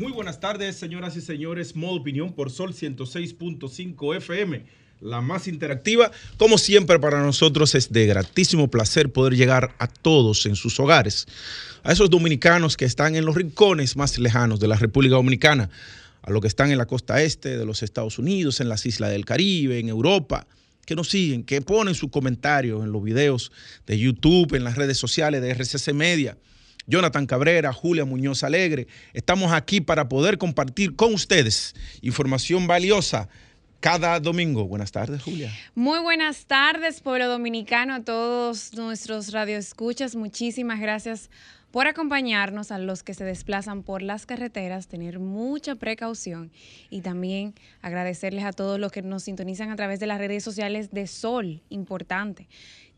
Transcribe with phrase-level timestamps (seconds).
[0.00, 1.76] Muy buenas tardes, señoras y señores.
[1.76, 4.64] Modo Opinión por Sol 106.5 FM,
[5.02, 6.10] la más interactiva.
[6.38, 11.26] Como siempre, para nosotros es de gratísimo placer poder llegar a todos en sus hogares,
[11.82, 15.68] a esos dominicanos que están en los rincones más lejanos de la República Dominicana,
[16.22, 19.10] a los que están en la costa este de los Estados Unidos, en las islas
[19.10, 20.46] del Caribe, en Europa
[20.86, 23.52] que nos siguen, que ponen sus comentarios en los videos
[23.86, 26.38] de YouTube, en las redes sociales de RCC Media.
[26.90, 28.88] Jonathan Cabrera, Julia Muñoz Alegre.
[29.14, 33.28] Estamos aquí para poder compartir con ustedes información valiosa
[33.78, 34.66] cada domingo.
[34.66, 35.50] Buenas tardes, Julia.
[35.74, 40.16] Muy buenas tardes, pueblo dominicano, a todos nuestros radioescuchas.
[40.16, 41.30] Muchísimas gracias
[41.70, 46.50] por acompañarnos a los que se desplazan por las carreteras, tener mucha precaución
[46.90, 50.90] y también agradecerles a todos los que nos sintonizan a través de las redes sociales
[50.90, 52.48] de Sol, importante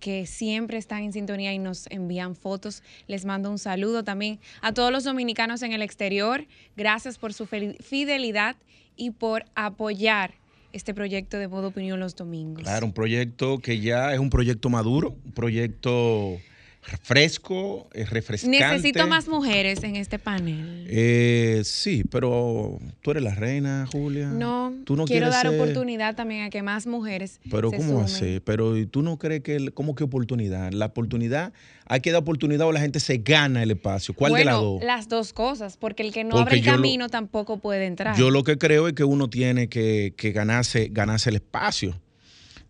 [0.01, 2.83] que siempre están en sintonía y nos envían fotos.
[3.07, 6.45] Les mando un saludo también a todos los dominicanos en el exterior.
[6.77, 8.57] Gracias por su fidelidad
[8.97, 10.35] y por apoyar
[10.73, 12.65] este proyecto de Modo Opinión los domingos.
[12.65, 16.41] Claro, un proyecto que ya es un proyecto maduro, un proyecto
[16.83, 18.59] fresco, es refrescante.
[18.59, 20.87] Necesito más mujeres en este panel.
[20.89, 24.29] Eh, sí, pero tú eres la reina, Julia.
[24.29, 27.41] No, ¿Tú no quiero dar oportunidad también a que más mujeres.
[27.51, 28.41] Pero ¿cómo así?
[28.45, 30.73] Pero tú no crees que, ¿cómo que oportunidad?
[30.73, 31.53] La oportunidad,
[31.87, 34.15] hay que dar oportunidad o la gente se gana el espacio.
[34.15, 34.83] ¿Cuál de las dos?
[34.83, 38.17] Las dos cosas, porque el que no abre el camino tampoco puede entrar.
[38.17, 41.95] Yo lo que creo es que uno tiene que, que ganarse, ganarse el espacio.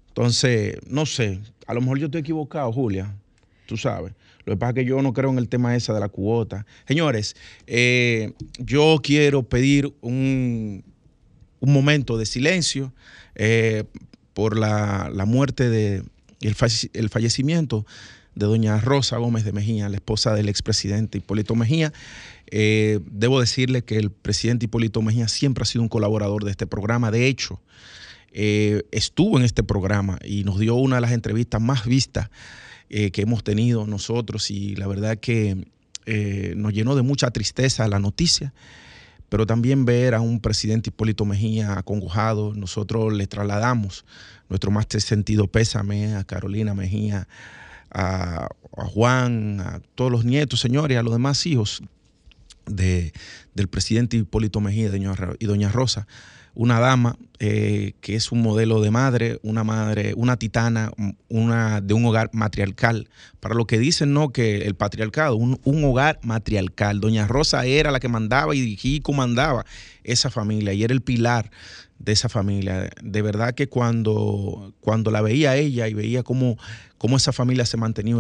[0.08, 3.16] Entonces, no sé, a lo mejor yo estoy equivocado, Julia
[3.72, 4.12] tú sabes.
[4.44, 6.66] Lo que pasa es que yo no creo en el tema esa de la cuota.
[6.87, 10.84] Señores, eh, yo quiero pedir un,
[11.60, 12.93] un momento de silencio
[13.34, 13.84] eh,
[14.34, 16.03] por la, muerte de,
[16.43, 17.87] el, fallecimiento
[18.34, 21.91] de doña Rosa Gómez de Mejía, la esposa del expresidente Hipólito Mejía.
[22.50, 26.66] Eh, debo decirle que el presidente Hipólito Mejía siempre ha sido un colaborador de este
[26.66, 27.11] programa.
[27.11, 27.59] De hecho,
[28.34, 32.28] estuvo en este programa y nos dio una de las entrevistas más vistas
[32.94, 35.66] eh, que hemos tenido nosotros y la verdad que
[36.04, 38.53] eh, nos llenó de mucha tristeza la noticia,
[39.30, 44.04] pero también ver a un presidente Hipólito Mejía acongojado, nosotros le trasladamos
[44.50, 47.28] nuestro más sentido pésame a Carolina Mejía,
[47.91, 51.82] a, Juan, a todos los nietos, señores, a los demás hijos
[52.66, 53.14] de,
[53.54, 54.91] del presidente Hipólito Mejía
[55.38, 56.06] y doña Rosa
[56.54, 60.92] una dama eh, que es un modelo de madre, una madre, una titana,
[61.28, 63.08] una de un hogar matriarcal.
[63.40, 67.00] Para lo que dicen, no, que el patriarcado, un, hogar matriarcal.
[67.00, 69.64] Doña Rosa era la que mandaba y, y comandaba
[70.04, 71.50] esa familia y era el pilar
[71.98, 72.90] de esa familia.
[73.02, 76.58] De verdad que cuando, cuando la veía ella y veía cómo,
[76.98, 78.16] cómo esa familia se mantenía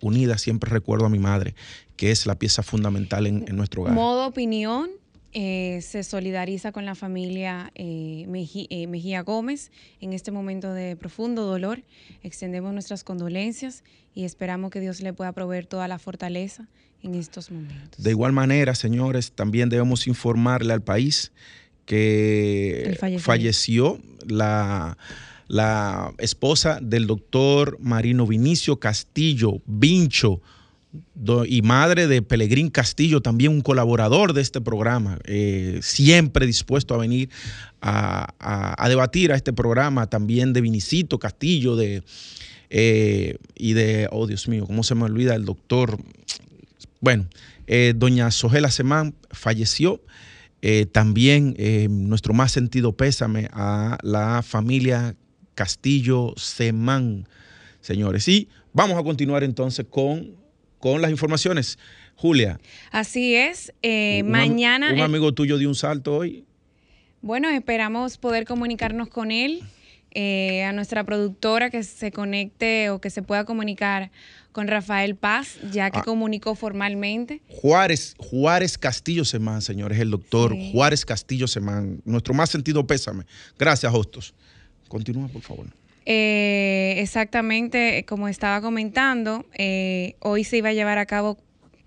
[0.00, 1.54] unida, siempre recuerdo a mi madre,
[1.96, 3.94] que es la pieza fundamental en, en nuestro hogar.
[3.94, 4.90] Modo opinión
[5.36, 8.24] eh, se solidariza con la familia eh,
[8.70, 11.82] eh, Mejía Gómez en este momento de profundo dolor.
[12.22, 13.82] Extendemos nuestras condolencias
[14.14, 16.68] y esperamos que Dios le pueda proveer toda la fortaleza
[17.02, 18.00] en estos momentos.
[18.00, 21.32] De igual manera, señores, también debemos informarle al país
[21.84, 24.96] que falleció la,
[25.48, 30.40] la esposa del doctor Marino Vinicio Castillo Vincho
[31.46, 36.98] y madre de Pelegrín Castillo, también un colaborador de este programa, eh, siempre dispuesto a
[36.98, 37.30] venir
[37.80, 42.02] a, debatir a este programa, también de Vinicito Castillo, de,
[42.70, 45.98] eh, y de, oh Dios mío, ¿cómo se me olvida el doctor?
[47.00, 47.26] Bueno,
[47.66, 50.00] eh, doña Sogela Semán falleció.
[50.92, 51.54] también
[52.08, 55.14] nuestro más sentido pésame a la familia
[55.54, 57.28] Castillo Semán,
[57.80, 58.26] señores.
[58.28, 60.43] Y vamos a continuar entonces con
[60.84, 61.78] con las informaciones.
[62.14, 62.60] Julia.
[62.90, 63.72] Así es.
[63.80, 64.92] Eh, mañana.
[64.92, 66.44] Un amigo tuyo dio un salto hoy.
[67.22, 69.62] Bueno, esperamos poder comunicarnos con él.
[70.10, 74.12] Eh, a nuestra productora que se conecte o que se pueda comunicar
[74.52, 76.04] con Rafael Paz, ya que ah.
[76.04, 77.40] comunicó formalmente.
[77.48, 82.02] Juárez, Juárez Castillo Semán, señores, el doctor Juárez Castillo Semán.
[82.04, 83.24] Nuestro más sentido pésame.
[83.58, 84.34] Gracias, Hostos.
[84.86, 85.66] Continúa, por favor.
[86.06, 91.38] Eh, exactamente, como estaba comentando, eh, hoy se iba a llevar a cabo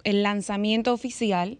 [0.03, 1.59] el lanzamiento oficial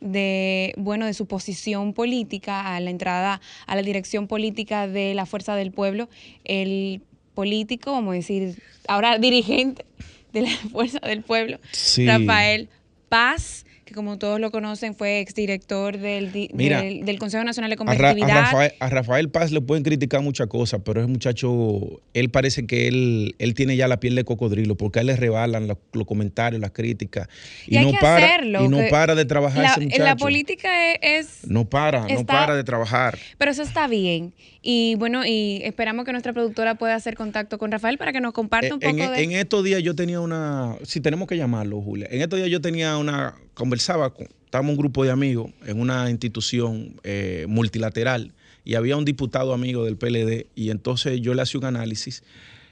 [0.00, 5.26] de bueno de su posición política a la entrada a la dirección política de la
[5.26, 6.08] Fuerza del Pueblo,
[6.44, 7.02] el
[7.34, 9.84] político, vamos a decir, ahora dirigente
[10.32, 11.60] de la Fuerza del Pueblo,
[12.04, 12.68] Rafael
[13.08, 13.64] Paz
[13.94, 18.72] como todos lo conocen, fue exdirector del, del, Consejo Nacional de Competitividad.
[18.80, 23.34] A, Rafael, Paz le pueden criticar muchas cosas, pero ese muchacho, él parece que él,
[23.38, 26.70] él tiene ya la piel de cocodrilo, porque a él le rebalan los, comentarios, las
[26.70, 27.28] críticas.
[27.66, 30.04] Y, no para, Y no para de trabajar ese muchacho.
[30.04, 31.46] La política es...
[31.46, 33.18] no para, no para de trabajar.
[33.38, 34.32] Pero eso está bien.
[34.62, 38.32] Y bueno, y esperamos que nuestra productora pueda hacer contacto con Rafael para que nos
[38.32, 39.22] comparta eh, un poco en, de...
[39.22, 40.76] En estos días yo tenía una...
[40.84, 42.06] Si tenemos que llamarlo, Julia.
[42.10, 46.10] En estos días yo tenía una conversaba, con, estábamos un grupo de amigos en una
[46.10, 48.32] institución eh, multilateral
[48.64, 52.22] y había un diputado amigo del PLD y entonces yo le hacía un análisis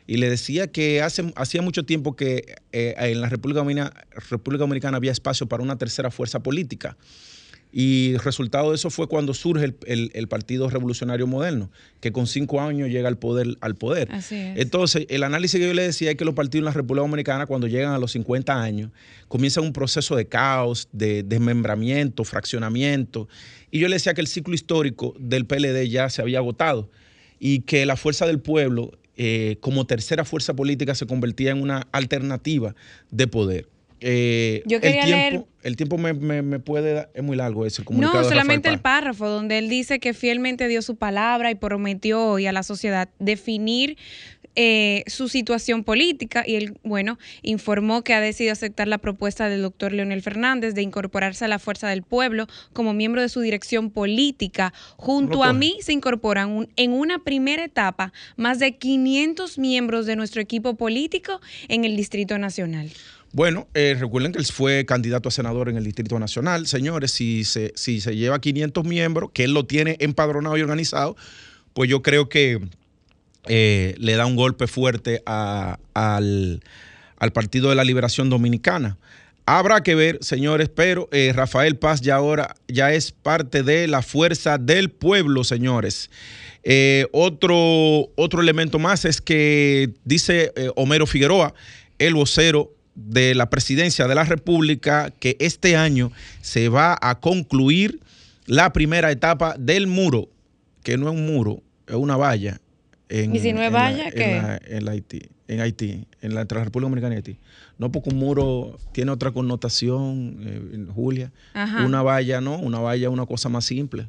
[0.07, 3.63] y le decía que hace, hacía mucho tiempo que eh, en la República
[4.29, 6.97] República Dominicana había espacio para una tercera fuerza política.
[7.73, 11.71] Y el resultado de eso fue cuando surge el, Partido Revolucionario Moderno,
[12.01, 13.57] que con cinco años llega al poder.
[13.61, 14.09] Al poder.
[14.31, 17.47] Entonces, el análisis que yo le decía es que los partidos en la República Dominicana,
[17.47, 18.91] cuando llegan a los 50 años,
[19.29, 23.29] comienzan un proceso de caos, de desmembramiento, fraccionamiento.
[23.71, 26.91] Y yo le decía que el ciclo histórico del PLD ya se había agotado
[27.39, 31.87] y que la fuerza del pueblo, eh, como tercera fuerza política, se convertía en una
[31.93, 32.75] alternativa
[33.11, 33.69] de poder.
[34.01, 35.45] Eh, Yo quería el tiempo, leer.
[35.63, 38.23] El tiempo me, puede dar, es muy largo ese comunicado.
[38.23, 42.47] No, solamente el párrafo donde él dice que fielmente dio su palabra y prometió hoy
[42.47, 43.97] a la sociedad definir
[44.57, 49.63] eh, su situación política y él, bueno, informó que ha decidido aceptar la propuesta del
[49.63, 53.91] doctor Leonel Fernández de incorporarse a la Fuerza del Pueblo como miembro de su dirección
[53.91, 54.73] política.
[54.97, 60.43] Junto a mí se incorporan en una primera etapa más de 500 miembros de nuestro
[60.43, 62.91] equipo político en el Distrito Nacional.
[63.33, 66.67] Bueno, eh, recuerden que él fue candidato a senador en el Distrito Nacional.
[66.67, 71.17] Señores, si se, si se lleva 500 miembros, que él lo tiene empadronado y organizado,
[71.73, 72.61] pues yo creo que
[73.47, 76.61] eh, le da un golpe fuerte al,
[77.33, 78.99] Partido de la Liberación Dominicana.
[79.47, 84.03] Habrá que ver, señores, pero eh, Rafael Paz ya ahora ya es parte de la
[84.03, 86.11] fuerza del pueblo, señores.
[87.13, 91.55] otro, otro elemento más es que dice Homero Figueroa,
[91.99, 92.73] el vocero
[93.07, 98.01] de la presidencia de la República que este año se va a concluir
[98.47, 100.29] la primera etapa del muro,
[100.83, 102.61] que no es un muro, es una valla.
[103.09, 104.59] En, ¿Y si no es valla, qué?
[104.67, 107.39] En, Haití, en Haití, en la, entre la República Dominicana y Haití.
[107.79, 111.33] No porque un muro tiene otra connotación, eh, Julia.
[111.85, 112.59] Una valla, ¿no?
[112.59, 114.07] Una valla es una cosa más simple.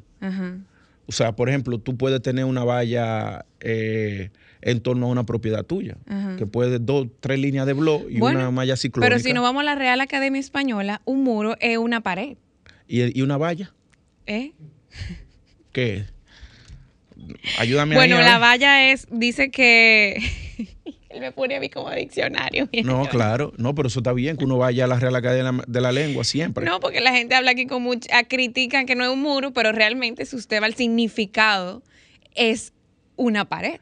[1.06, 5.64] O sea, por ejemplo, tú puedes tener una valla eh, en torno a una propiedad
[5.64, 5.96] tuya,
[6.38, 9.08] que puede dos, tres líneas de blog y una malla ciclónica.
[9.08, 12.36] Pero si no vamos a la Real Academia Española, un muro es una pared.
[12.86, 13.72] ¿Y, una valla?
[14.26, 14.52] ¿Eh?
[15.72, 16.04] ¿Qué?
[17.58, 20.16] Ayúdame Bueno, la valla es, dice que
[21.12, 22.68] él me pone a mí como diccionario.
[22.84, 25.80] No, claro, no, pero eso está bien que uno vaya a la Real Academia de
[25.80, 26.64] la Lengua siempre.
[26.64, 29.72] No, porque la gente habla aquí con mucha, critican que no es un muro, pero
[29.72, 31.82] realmente si usted va al significado,
[32.34, 32.72] es
[33.16, 33.78] una pared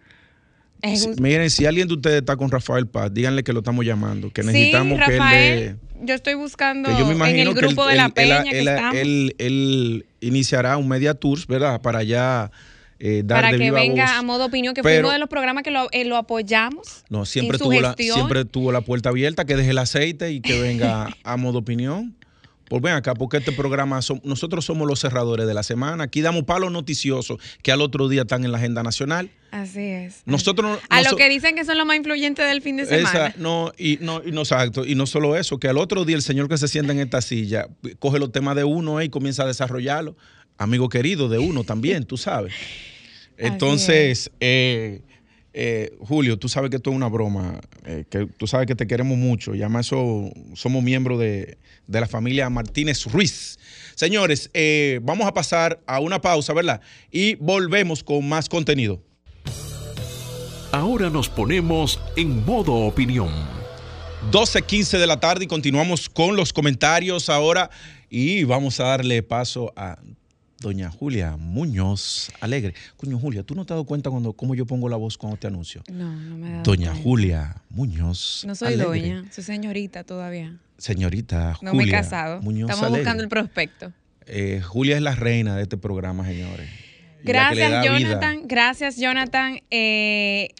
[1.18, 4.42] miren, si alguien de ustedes está con Rafael Paz, díganle que lo estamos llamando, que
[4.42, 8.60] necesitamos que él Yo estoy buscando en el grupo de la Peña que
[9.00, 11.80] él, él, iniciará un media tours, ¿verdad?
[11.80, 12.50] Para ya
[13.02, 15.70] eh, dar Para que venga a modo opinión, que fue uno de los programas que
[15.70, 17.02] lo, eh, lo apoyamos.
[17.08, 20.60] No, siempre tuvo, la, siempre tuvo la puerta abierta, que deje el aceite y que
[20.60, 22.14] venga a modo opinión.
[22.68, 26.04] Pues ven acá, porque este programa, nosotros somos los cerradores de la semana.
[26.04, 29.30] Aquí damos palos noticiosos que al otro día están en la agenda nacional.
[29.50, 30.22] Así es.
[30.24, 33.34] Nosotros a lo que dicen que son los más influyentes del fin de semana.
[33.38, 34.84] no, y no, y no exacto.
[34.84, 37.22] Y no solo eso, que al otro día el señor que se sienta en esta
[37.22, 37.66] silla
[37.98, 40.16] coge los temas de uno y comienza a desarrollarlo.
[40.56, 42.52] Amigo querido de uno también, tú sabes.
[43.40, 45.02] Entonces, eh,
[45.52, 48.86] eh, Julio, tú sabes que esto es una broma, eh, que tú sabes que te
[48.86, 53.58] queremos mucho, y además eso, somos miembros de, la familia Martínez Ruiz.
[53.96, 56.80] Señores, eh, vamos a pasar a una pausa, ¿verdad?
[57.10, 59.02] Y volvemos con más contenido.
[60.70, 63.30] Ahora nos ponemos en modo opinión.
[64.30, 67.70] 12.15 de la tarde y continuamos con los comentarios ahora
[68.08, 69.98] y vamos a darle paso a
[70.60, 72.74] doña Julia Muñoz Alegre.
[72.96, 75.38] Coño, Julia, ¿tú no te has dado cuenta cuando cómo yo pongo la voz cuando
[75.38, 75.82] te anuncio?
[75.90, 80.56] No, no me he dado Doña Julia Muñoz No soy doña, soy señorita todavía.
[80.76, 82.40] Señorita Julia No me he casado.
[82.40, 83.92] Estamos buscando el prospecto.
[84.26, 86.68] Eh, Julia es la reina de este programa, señores.
[87.24, 88.42] Gracias, Jonathan.
[88.44, 89.60] Gracias, Jonathan.
[89.70, 90.50] Eh,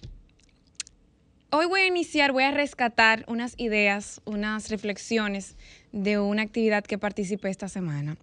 [1.51, 5.57] hoy voy a iniciar, voy a rescatar unas ideas, unas reflexiones
[5.93, 8.17] de una actividad que participé esta semana.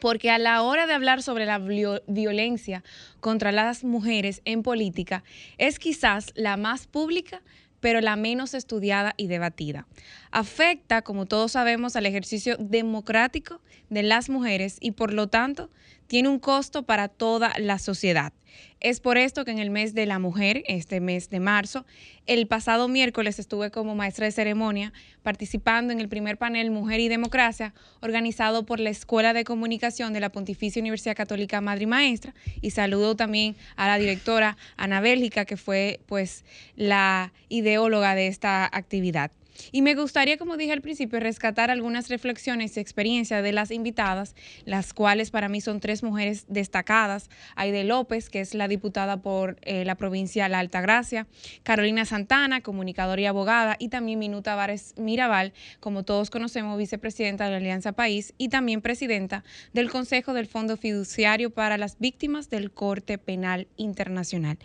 [0.00, 2.84] Porque a la hora de hablar sobre la violencia
[3.20, 5.24] contra las mujeres en política,
[5.58, 7.42] es quizás la más pública,
[7.80, 9.86] pero la menos estudiada y debatida.
[10.30, 15.70] Afecta, como todos sabemos, al ejercicio democrático de las mujeres y por lo tanto
[16.06, 18.32] tiene un costo para toda la sociedad.
[18.80, 21.84] Es por esto que en el mes de la mujer, este mes de marzo,
[22.26, 24.92] el pasado miércoles estuve como maestra de ceremonia
[25.24, 30.20] participando en el primer panel Mujer y Democracia organizado por la Escuela de Comunicación de
[30.20, 35.44] la Pontificia Universidad Católica Madre y Maestra y saludo también a la directora Ana Bélgica
[35.44, 36.44] que fue pues
[36.76, 39.32] la ideóloga de esta actividad.
[39.72, 44.34] Y me gustaría, como dije al principio, rescatar algunas reflexiones y experiencias de las invitadas,
[44.64, 47.28] las cuales para mí son tres mujeres destacadas.
[47.56, 51.26] Aide López, que es la diputada por eh, la provincia La Altagracia,
[51.62, 57.50] Carolina Santana, comunicadora y abogada, y también Minuta Vares Mirabal, como todos conocemos, vicepresidenta de
[57.50, 62.70] la Alianza País y también presidenta del Consejo del Fondo Fiduciario para las Víctimas del
[62.70, 64.58] Corte Penal Internacional.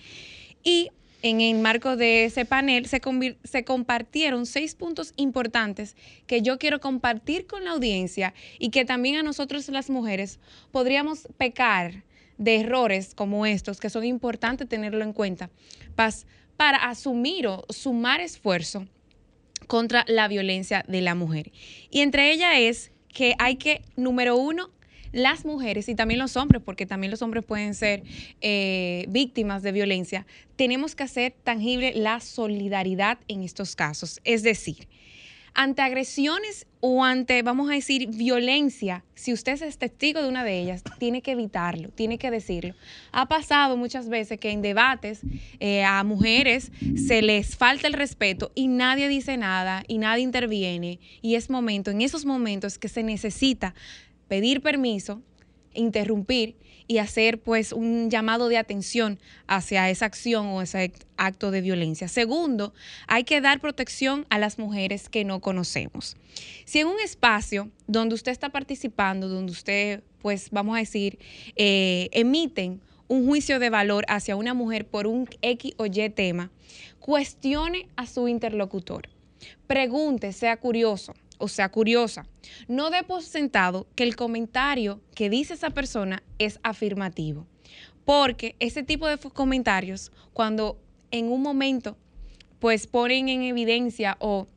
[0.63, 0.91] Y
[1.23, 5.95] en el marco de ese panel se, compartieron seis puntos importantes
[6.27, 10.39] que yo quiero compartir con la audiencia y que también a nosotros las mujeres
[10.71, 12.03] podríamos pecar
[12.37, 15.49] de errores como estos, que son importantes tenerlo en cuenta,
[16.57, 18.85] para asumir o sumar esfuerzo
[19.67, 21.53] contra la violencia de la mujer.
[21.89, 24.72] Y entre ellas es que hay que, número uno,
[25.13, 28.03] las mujeres y también los hombres, porque también los hombres pueden ser
[28.41, 30.25] eh, víctimas de violencia,
[30.57, 34.19] tenemos que hacer tangible la solidaridad en estos casos.
[34.25, 34.87] Es decir,
[35.53, 40.59] ante agresiones o ante, vamos a decir, violencia, si usted es testigo de una de
[40.59, 42.73] ellas, tiene que evitarlo, tiene que decirlo.
[43.11, 45.21] Ha pasado muchas veces que en debates
[45.59, 50.99] eh, a mujeres se les falta el respeto y nadie dice nada y nadie interviene
[51.21, 53.75] y es momento, en esos momentos que se necesita
[54.33, 55.21] pedir permiso,
[55.75, 56.55] interrumpir
[56.87, 62.07] y hacer pues un llamado de atención hacia esa acción o ese acto de violencia.
[62.07, 62.73] Segundo,
[63.05, 66.17] hay que dar protección a las mujeres que no conocemos.
[66.65, 71.19] Si en un espacio donde usted está participando, donde usted pues vamos a decir,
[71.55, 76.49] eh, emiten un juicio de valor hacia una mujer por un X o Y tema,
[76.99, 79.09] cuestione a su interlocutor.
[79.67, 81.13] Pregunte, sea curioso
[81.43, 82.25] o sea curiosa.
[82.69, 87.45] No dé por sentado que el comentario que dice esa persona es afirmativo,
[88.05, 90.79] porque ese tipo de comentarios, cuando
[91.11, 91.97] en un momento
[92.59, 94.47] pues ponen en evidencia o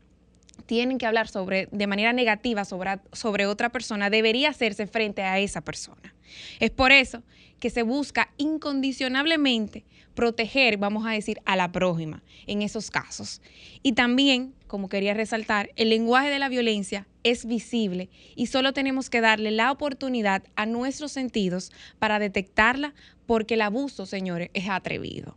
[0.67, 5.39] tienen que hablar sobre de manera negativa sobre, sobre otra persona, debería hacerse frente a
[5.39, 6.15] esa persona.
[6.61, 7.23] Es por eso
[7.61, 13.41] que se busca incondicionablemente proteger, vamos a decir, a la prójima en esos casos.
[13.83, 19.11] Y también, como quería resaltar, el lenguaje de la violencia es visible y solo tenemos
[19.11, 22.95] que darle la oportunidad a nuestros sentidos para detectarla
[23.27, 25.37] porque el abuso, señores, es atrevido.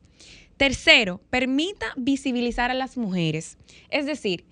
[0.58, 3.58] Tercero, permita visibilizar a las mujeres.
[3.90, 4.46] Es decir,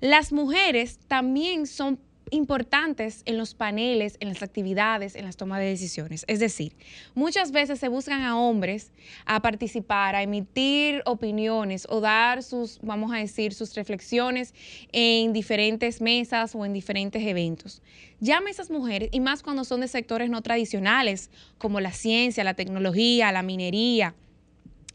[0.00, 1.98] las mujeres también son
[2.30, 6.24] importantes en los paneles, en las actividades, en las tomas de decisiones.
[6.28, 6.74] Es decir,
[7.14, 8.92] muchas veces se buscan a hombres
[9.24, 14.54] a participar, a emitir opiniones o dar sus, vamos a decir, sus reflexiones
[14.92, 17.82] en diferentes mesas o en diferentes eventos.
[18.20, 22.44] Llame a esas mujeres, y más cuando son de sectores no tradicionales, como la ciencia,
[22.44, 24.14] la tecnología, la minería,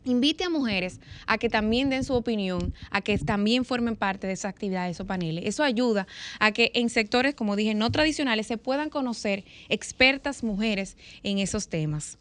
[0.06, 4.34] Invite a mujeres a que también den su opinión, a que también formen parte de
[4.34, 5.46] esas actividades o paneles.
[5.46, 6.08] Eso ayuda
[6.40, 11.70] a que en sectores, como dije, no tradicionales se puedan conocer expertas mujeres en esos
[11.70, 12.18] temas.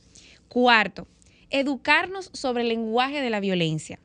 [0.48, 1.08] Cuarto,
[1.50, 3.98] educarnos sobre el lenguaje de la violencia.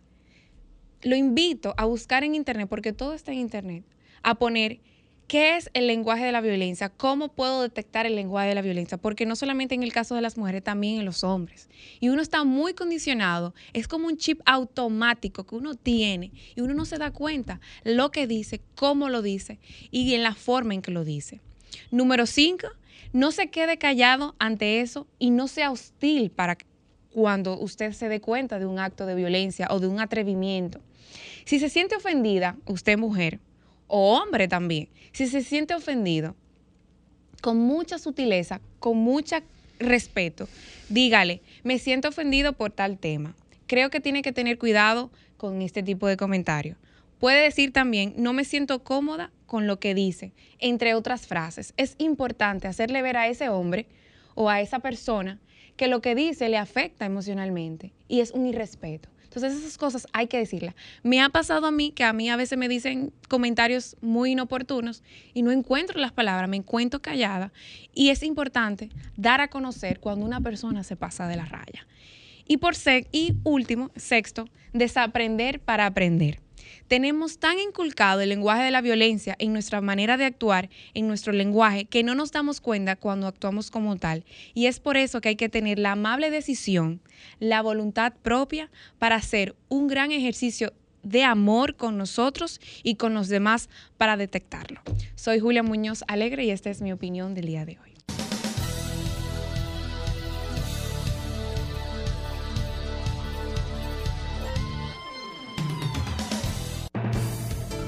[1.04, 3.84] Lo invito a buscar en Internet, porque todo está en Internet,
[4.24, 4.80] a poner
[5.28, 6.88] ¿Qué es el lenguaje de la violencia?
[6.88, 8.98] ¿Cómo puedo detectar el lenguaje de la violencia?
[8.98, 11.70] Porque no solamente en el caso de las mujeres, también en los hombres.
[12.00, 13.54] Y uno está muy condicionado.
[13.74, 18.10] Es como un chip automático que uno tiene y uno no se da cuenta lo
[18.10, 19.60] que dice, cómo lo dice
[19.92, 21.42] y en la forma en que lo dice.
[21.92, 22.68] Número cinco,
[23.12, 26.58] no se quede callado ante eso y no sea hostil para
[27.12, 30.80] cuando usted se dé cuenta de un acto de violencia o de un atrevimiento.
[31.44, 33.42] Si se siente ofendida, usted mujer,
[33.88, 36.36] o hombre también, si se siente ofendido,
[37.42, 39.38] con mucha sutileza, con mucho
[39.80, 40.48] respeto,
[40.90, 43.36] dígale, me siento ofendido por tal tema.
[43.68, 46.78] Creo que tiene que tener cuidado con este tipo de comentarios.
[47.20, 51.74] Puede decir también, no me siento cómoda con lo que dice, entre otras frases.
[51.78, 53.88] Es importante hacerle ver a ese hombre
[54.36, 55.40] o a esa persona
[55.76, 59.10] que lo que dice le afecta emocionalmente y es un irrespeto.
[59.38, 60.76] Entonces esas cosas hay que decirlas.
[61.04, 65.04] Me ha pasado a mí que a mí a veces me dicen comentarios muy inoportunos
[65.34, 67.52] y no encuentro las palabras, me encuentro callada.
[67.94, 71.88] Y es importante dar a conocer cuando una persona se pasa de la raya.
[72.48, 72.76] Y por
[73.12, 76.40] y último, sexto, desaprender para aprender.
[76.88, 81.34] Tenemos tan inculcado el lenguaje de la violencia en nuestra manera de actuar, en nuestro
[81.34, 84.24] lenguaje, que no nos damos cuenta cuando actuamos como tal.
[84.54, 87.02] Y es por eso que hay que tener la amable decisión,
[87.40, 90.72] la voluntad propia para hacer un gran ejercicio
[91.04, 94.82] de amor con nosotros y con los demás para detectarlo.
[95.16, 97.97] Soy Julia Muñoz Alegre y esta es mi opinión del día de hoy.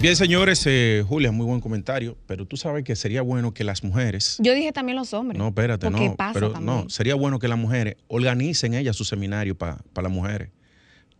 [0.02, 3.84] Bien, señores, eh, Julia, muy buen comentario, pero tú sabes que sería bueno que las
[3.84, 4.38] mujeres...
[4.40, 5.38] Yo dije también los hombres.
[5.38, 6.16] No, espérate, no.
[6.16, 6.84] pasa pero también.
[6.84, 10.50] no, sería bueno que las mujeres organicen ellas su seminario para las mujeres.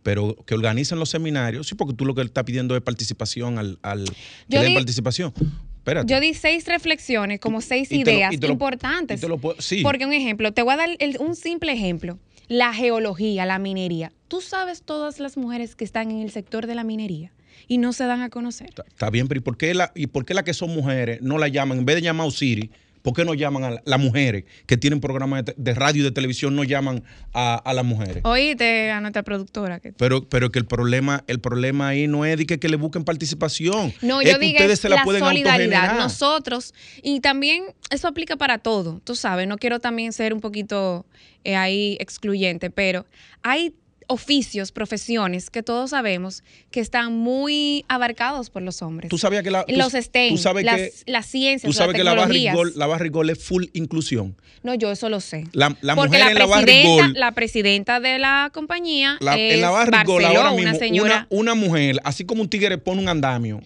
[0.02, 3.78] Pero que organicen los seminarios, sí, porque tú lo que estás pidiendo es participación al,
[3.82, 4.14] al que
[4.48, 5.34] Yo den di- participación.
[5.76, 6.10] Espérate.
[6.10, 9.22] Yo di seis reflexiones, como seis Y te lo- ideas lo- importantes.
[9.22, 9.82] lo puedo- sí.
[9.82, 12.18] Porque un ejemplo, te voy a dar el- un simple ejemplo.
[12.48, 14.10] La geología, la minería.
[14.28, 17.30] Tú sabes todas las mujeres que están en el sector de la minería
[17.68, 18.68] y no se dan a conocer.
[18.68, 21.20] Está, está bien, pero ¿y por, qué la, ¿y por qué las que son mujeres
[21.22, 21.78] no la llaman?
[21.78, 22.70] En vez de llamar a Osiri,
[23.02, 26.10] ¿por qué no llaman a la- las mujeres que tienen programas de, radio y de
[26.10, 27.02] televisión, no llaman
[27.32, 28.18] a, a las mujeres?
[28.24, 29.80] Oíste a nuestra productora.
[29.80, 29.92] Que...
[29.94, 33.04] Pero, pero que el problema, el problema ahí no es de que, que le busquen
[33.04, 33.92] participación.
[34.02, 35.96] No, es yo que digo ustedes es se la, la pueden solidaridad.
[35.98, 41.06] Nosotros, y también eso aplica para todo, tú sabes, no quiero también ser un poquito
[41.44, 43.06] eh, ahí excluyente, pero
[43.42, 43.74] hay
[44.10, 49.08] oficios, profesiones que todos sabemos que están muy abarcados por los hombres.
[49.08, 51.92] Tú sabías que la, tú- los STEM, tú sabes las, que, las ciencias, tú sabes
[51.92, 52.54] las que la tecnologías.
[52.54, 54.36] barrigol, la barrigol es full inclusión.
[54.62, 55.44] No, yo eso lo sé.
[55.52, 59.36] La, la Porque mujer la en la presidenta, barrigol, la presidenta de la compañía la-
[59.38, 61.26] es en la barrigol ahora mismo, una señora.
[61.30, 63.60] una, una mujer, así como un tigre pone un andamio,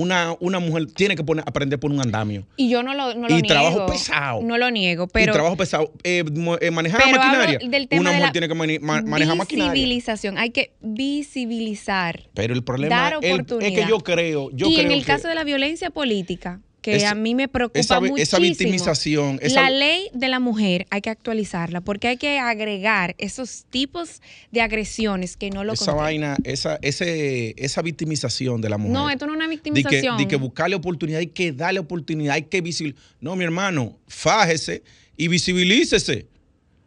[0.00, 2.46] una, una mujer tiene que poner, aprender por un andamio.
[2.56, 3.46] y yo no lo, no lo y niego.
[3.48, 4.42] trabajo pesado.
[4.42, 5.92] No lo niego, pero y trabajo pesado.
[6.04, 6.24] Eh,
[6.60, 7.58] eh, manejar Pero maquinaria.
[7.68, 9.72] del tema una mujer tiene que mane- ma- manejar maquinaria.
[9.72, 12.28] Visibilización, hay que visibilizar.
[12.34, 13.74] Pero el problema Dar es oportunidad.
[13.84, 17.04] que yo creo, yo y en creo el que caso de la violencia política, que
[17.06, 18.22] a mí me preocupa esa, muchísimo.
[18.22, 23.14] esa victimización, esa- La ley de la mujer hay que actualizarla porque hay que agregar
[23.18, 28.78] esos tipos de agresiones que no lo esa vaina, esa, ese, esa victimización de la
[28.78, 28.92] mujer.
[28.92, 30.18] No, esto no es una de que, victimización.
[30.18, 33.02] de que buscarle oportunidad, hay que darle oportunidad, hay que visibilizar.
[33.20, 34.82] No, mi hermano, fájese
[35.16, 36.26] y visibilícese.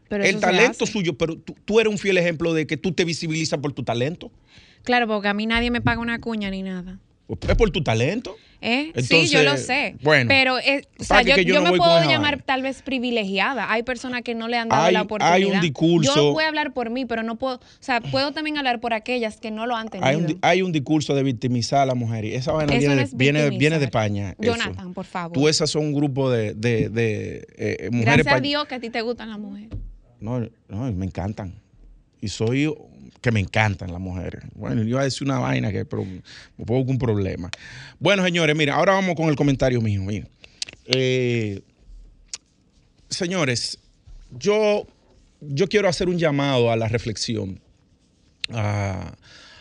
[0.07, 3.05] Pero el talento suyo, pero tú, tú eres un fiel ejemplo de que tú te
[3.05, 4.29] visibilizas por tu talento.
[4.83, 6.99] Claro, porque a mí nadie me paga una cuña ni nada.
[7.29, 8.35] Es por tu talento.
[8.63, 8.87] ¿Eh?
[8.93, 9.95] Entonces, sí, yo lo sé.
[10.03, 12.43] bueno, pero eh, o sea, yo, que yo yo no me puedo llamar vaina.
[12.45, 13.71] tal vez privilegiada.
[13.71, 15.55] Hay personas que no le han dado Hay- la hay oportunidad.
[15.55, 18.59] un discurso- Yo voy a hablar por mí, pero no puedo, o sea, puedo también
[18.59, 20.07] hablar por aquellas que no lo han tenido.
[20.07, 22.79] Hay un, di- hay un discurso de victimizar a la mujer y esa vaina Eso
[22.79, 23.59] viene, no de- es viene, victimizar.
[23.59, 24.29] viene de España.
[24.29, 24.37] eso.
[24.41, 25.33] Jonathan, por favor.
[25.33, 28.17] Tú esas son un grupo de, de- de, eh, mujeres.
[28.25, 29.69] Gracias a Dios que a ti te gustan las mujeres.
[30.19, 31.55] No, no, me encantan.
[32.21, 32.71] Y soy
[33.19, 34.43] que me encantan las mujeres.
[34.55, 37.49] Bueno, yo iba a decir una vaina que pero me pongo un problema.
[37.99, 40.01] Bueno, señores, mira, ahora vamos con el comentario mío.
[40.01, 40.27] Mira.
[40.85, 41.61] Eh,
[43.09, 43.77] señores,
[44.37, 44.87] yo,
[45.41, 47.59] yo quiero hacer un llamado a la reflexión
[48.49, 49.15] a-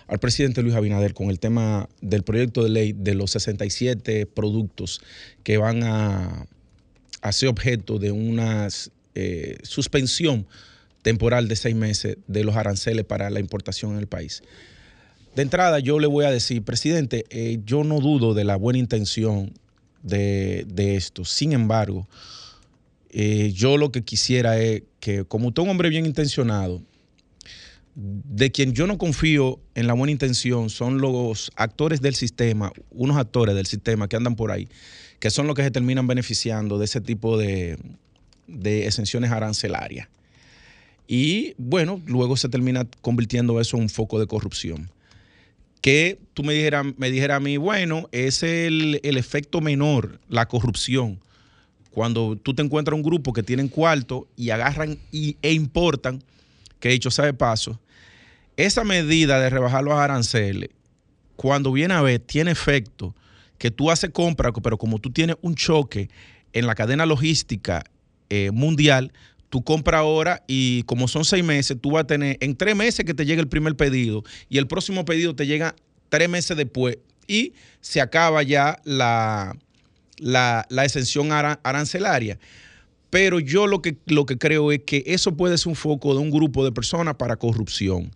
[0.06, 5.00] al presidente Luis Abinader con el tema del proyecto de ley de los 67 productos
[5.44, 6.46] que van a,
[7.22, 8.66] a ser objeto de una
[9.14, 10.46] eh, suspensión
[11.02, 14.42] temporal de seis meses de los aranceles para la importación en el país.
[15.34, 18.78] De entrada, yo le voy a decir, presidente, eh, yo no dudo de la buena
[18.78, 19.52] intención
[20.02, 21.24] de, esto.
[21.24, 22.08] Sin embargo,
[23.10, 26.82] eh, yo lo que quisiera es que, como usted es un hombre bien intencionado,
[27.94, 33.16] de quien yo no confío en la buena intención son los actores del sistema, unos
[33.16, 34.68] actores del sistema que andan por ahí,
[35.18, 37.76] que son los que se terminan beneficiando de ese tipo de
[38.86, 40.08] exenciones arancelarias.
[41.12, 44.92] Y bueno, luego se termina convirtiendo eso en un foco de corrupción.
[45.80, 50.46] Que tú me dijeras me dijera a mí, bueno, es el, el efecto menor, la
[50.46, 51.18] corrupción.
[51.90, 56.22] Cuando tú te encuentras un grupo que tienen cuarto y agarran e importan,
[56.78, 57.80] que dicho sea de paso,
[58.56, 60.70] esa medida de rebajar los aranceles,
[61.34, 63.16] cuando viene a ver, tiene efecto
[63.58, 66.08] que tú haces compra, pero como tú tienes un choque
[66.52, 67.82] en la cadena logística
[68.28, 69.12] eh, mundial,
[69.50, 73.04] tú compras ahora y como son seis meses, tú vas a tener en tres meses
[73.04, 75.76] que te llegue el primer pedido y el próximo pedido te llega
[76.08, 79.56] tres meses después y se acaba ya la,
[80.16, 82.38] la, la exención ara- arancelaria.
[83.10, 86.20] Pero yo lo que, lo que creo es que eso puede ser un foco de
[86.20, 88.12] un grupo de personas para corrupción.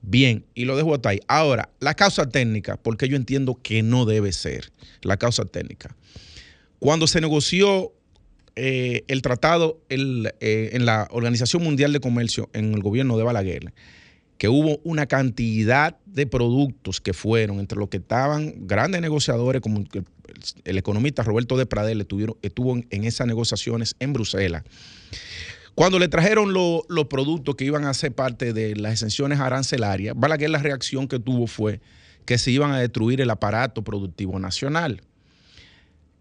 [0.00, 1.20] Bien, y lo dejo hasta ahí.
[1.28, 4.72] Ahora, la causa técnica, porque yo entiendo que no debe ser
[5.02, 5.96] la causa técnica.
[6.78, 7.92] Cuando se negoció
[8.54, 13.72] eh, el tratado eh, en la Organización Mundial de Comercio en el gobierno de Balaguer,
[14.36, 19.84] que hubo una cantidad de productos que fueron entre los que estaban grandes negociadores como
[20.64, 24.64] el, economista Roberto de Pradel estuvo en, esas negociaciones en Bruselas.
[25.74, 30.50] Cuando le trajeron los productos que iban a ser parte de las exenciones arancelarias, Balaguer
[30.50, 31.80] la reacción que tuvo fue
[32.26, 35.02] que se iban a destruir el aparato productivo nacional.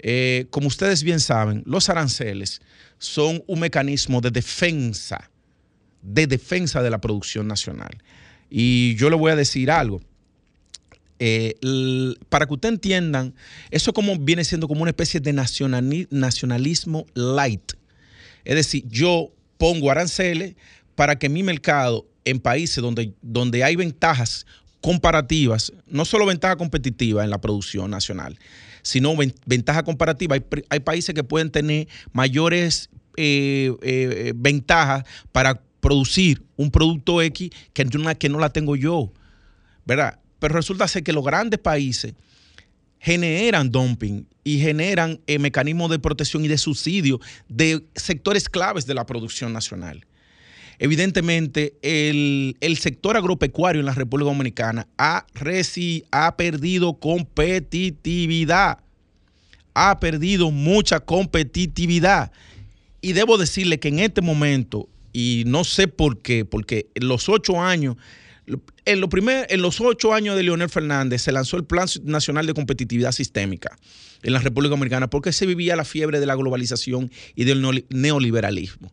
[0.01, 2.61] Eh, como ustedes bien saben, los aranceles
[2.97, 5.31] son un mecanismo de defensa
[6.01, 7.97] de defensa de la producción nacional.
[8.49, 10.01] Y yo le voy a decir algo.
[11.19, 11.55] Eh,
[12.29, 13.35] para que ustedes entiendan,
[13.69, 17.73] eso como viene siendo como una especie de nacionalismo light.
[18.43, 20.55] Es decir, yo pongo aranceles
[20.95, 24.47] para que mi mercado en países donde, donde hay ventajas
[24.81, 28.39] comparativas, no solo ventaja competitiva en la producción nacional,
[28.81, 29.15] sino
[29.45, 30.35] ventaja comparativa.
[30.69, 37.85] Hay, países que pueden tener mayores eh, eh, ventajas para producir un producto X que,
[38.17, 39.11] que no la tengo yo,
[39.85, 40.19] ¿verdad?
[40.39, 42.13] Pero resulta ser que los grandes países
[42.99, 48.93] generan dumping y generan eh, mecanismos de protección y de subsidio de sectores claves de
[48.93, 50.05] la producción nacional.
[50.83, 55.27] Evidentemente, el, sector agropecuario en la República Dominicana ha,
[56.11, 58.79] ha perdido competitividad,
[59.75, 62.31] ha perdido mucha competitividad.
[62.99, 67.29] Y debo decirle que en este momento y no sé por qué, porque en los
[67.29, 67.97] ocho años,
[68.85, 72.47] en, lo primer, en los ocho años de Leonel Fernández se lanzó el Plan Nacional
[72.47, 73.77] de Competitividad Sistémica
[74.23, 78.91] en la República Dominicana porque se vivía la fiebre de la globalización y del neoliberalismo.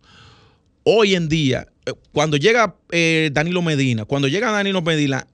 [0.90, 5.26] Hoy en día, eh, cuando llega eh, Danilo Medina, cuando llega Danilo Medina,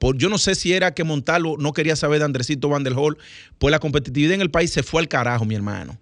[0.00, 2.94] por, yo no sé si era que Montalvo no quería saber de Andresito Van der
[3.58, 5.96] pues la competitividad en el país se fue al carajo, mi hermano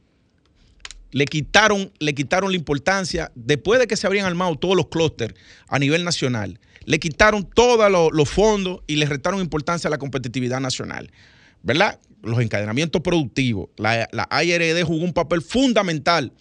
[1.11, 5.39] le quitaron, le quitaron la importancia, después de que se habrían armado todos los clústeres
[5.69, 10.61] a nivel nacional, le quitaron todos los fondos y le restaron importancia a la competitividad
[10.61, 11.13] nacional.
[11.63, 12.01] ¿Verdad?
[12.23, 13.69] Los encadenamientos productivos.
[13.77, 14.29] La, la
[14.85, 16.33] jugó un papel fundamental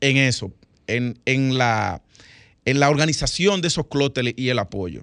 [0.00, 0.52] en eso,
[0.86, 2.02] en, la,
[2.64, 5.02] en la organización de esos clústeres y el apoyo.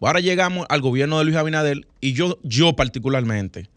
[0.00, 3.68] Ahora llegamos al gobierno de Luis Abinader y yo, yo particularmente,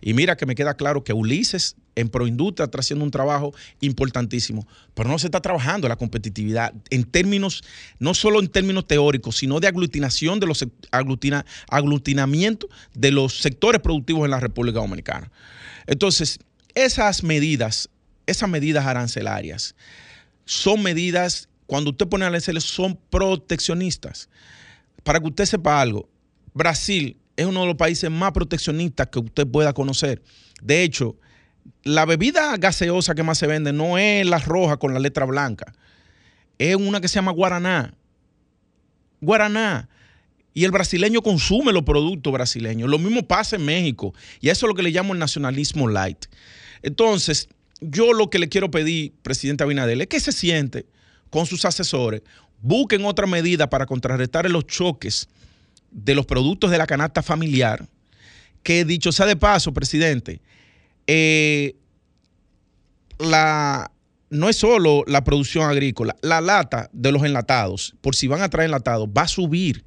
[0.00, 4.66] y mira que me queda claro que Ulises en Proindustria está haciendo un trabajo importantísimo,
[4.94, 7.62] pero no se está trabajando la competitividad en términos,
[7.98, 13.80] no solo en términos teóricos, sino de aglutinación de los aglutina, aglutinamiento de los sectores
[13.80, 15.30] productivos en la República Dominicana.
[15.86, 16.38] Entonces,
[16.74, 17.88] esas medidas,
[18.26, 19.74] esas medidas arancelarias,
[20.44, 24.28] son medidas, cuando usted pone aranceles, son proteccionistas.
[25.02, 26.08] Para que usted sepa algo,
[26.52, 30.22] Brasil es uno de los países más proteccionistas que usted pueda conocer.
[30.62, 31.16] De hecho,
[31.82, 35.74] la bebida gaseosa que más se vende no es la roja con la letra blanca,
[36.58, 37.94] es una que se llama guaraná.
[39.20, 39.88] Guaraná.
[40.52, 42.88] Y el brasileño consume los productos brasileños.
[42.88, 44.14] Lo mismo pasa en México.
[44.40, 46.26] Y eso es lo que le llamo el nacionalismo light.
[46.82, 47.48] Entonces,
[47.80, 50.86] yo lo que le quiero pedir, presidente Abinadel, es que se siente
[51.30, 52.22] con sus asesores,
[52.62, 55.28] busquen otra medida para contrarrestar los choques
[55.90, 57.86] de los productos de la canasta familiar,
[58.62, 60.40] que dicho sea de paso, presidente,
[61.06, 61.76] eh,
[63.18, 63.90] la,
[64.30, 68.48] no es solo la producción agrícola, la lata de los enlatados, por si van a
[68.48, 69.84] traer enlatados, va a subir,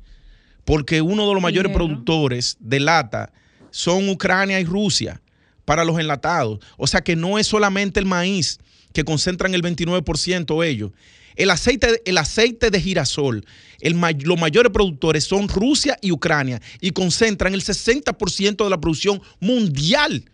[0.66, 3.32] porque uno de los mayores productores de lata
[3.72, 5.22] son Ucrania y Rusia
[5.68, 6.60] para los enlatados.
[6.78, 8.58] O sea que no es solamente el maíz
[8.94, 10.92] que concentran el 29% ellos.
[11.36, 13.46] El aceite, el aceite de girasol,
[13.82, 20.32] los mayores productores son Rusia y Ucrania y concentran el 60% de la producción mundial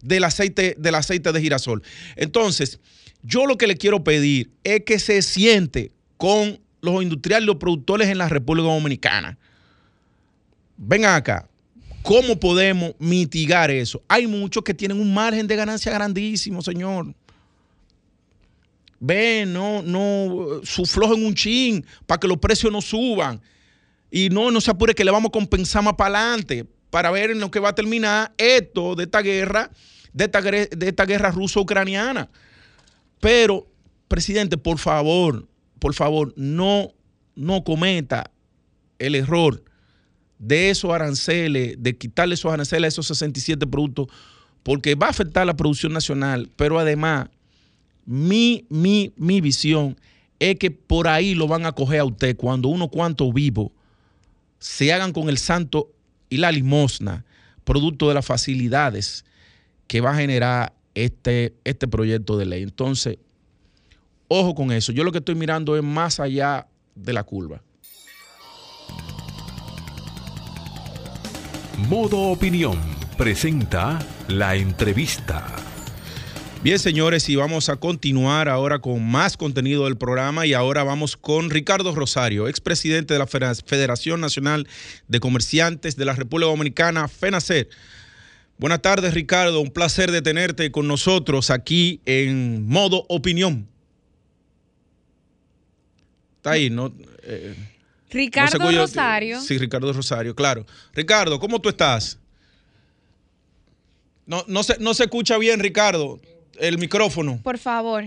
[0.00, 1.82] del aceite, del aceite de girasol.
[2.16, 2.80] Entonces,
[3.22, 8.08] yo lo que le quiero pedir es que se siente con los industriales los productores
[8.08, 9.38] en la República Dominicana.
[10.78, 11.46] Vengan acá.
[12.02, 14.02] ¿Cómo podemos mitigar eso?
[14.08, 17.14] Hay muchos que tienen un margen de ganancia grandísimo, señor.
[18.98, 23.40] Ven, no, no, suflojen un chin para que los precios no suban.
[24.10, 27.30] Y no, no se apure que le vamos a compensar más para adelante para ver
[27.30, 29.70] en lo que va a terminar esto de esta guerra
[30.12, 32.28] de esta, de esta guerra ruso-ucraniana.
[33.20, 33.66] Pero,
[34.08, 36.92] presidente, por favor, por favor, no,
[37.34, 38.30] no cometa
[38.98, 39.62] el error
[40.42, 44.08] de esos aranceles, de quitarle esos aranceles a esos 67 productos,
[44.64, 47.28] porque va a afectar la producción nacional, pero además,
[48.04, 49.96] mi, mi, mi visión
[50.40, 53.72] es que por ahí lo van a coger a usted cuando uno cuanto vivo
[54.58, 55.92] se hagan con el santo
[56.28, 57.24] y la limosna,
[57.62, 59.24] producto de las facilidades
[59.86, 62.64] que va a generar este, este proyecto de ley.
[62.64, 63.18] Entonces,
[64.26, 64.90] ojo con eso.
[64.90, 67.62] Yo lo que estoy mirando es más allá de la curva.
[71.88, 72.78] Modo Opinión
[73.16, 75.46] presenta la entrevista.
[76.62, 81.16] Bien, señores, y vamos a continuar ahora con más contenido del programa y ahora vamos
[81.16, 84.68] con Ricardo Rosario, expresidente de la Federación Nacional
[85.08, 87.68] de Comerciantes de la República Dominicana, FENACER.
[88.58, 89.60] Buenas tardes, Ricardo.
[89.60, 93.66] Un placer de tenerte con nosotros aquí en modo opinión.
[96.36, 96.94] Está ahí, ¿no?
[97.24, 97.54] Eh,
[98.12, 99.40] Ricardo Rosario.
[99.40, 100.66] Sí, Ricardo Rosario, claro.
[100.94, 102.18] Ricardo, ¿cómo tú estás?
[104.26, 106.20] No, no, se, no se escucha bien, Ricardo
[106.58, 107.40] el micrófono.
[107.42, 108.04] Por favor.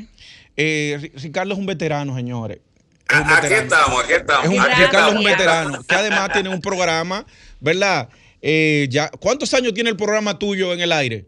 [0.56, 2.60] Eh, Ricardo es un veterano, señores.
[3.08, 4.50] Aquí estamos, aquí estamos.
[4.50, 7.26] Ricardo es un veterano, que además tiene un programa,
[7.60, 8.10] ¿verdad?
[8.42, 11.26] Eh, ya, ¿Cuántos años tiene el programa tuyo en el aire?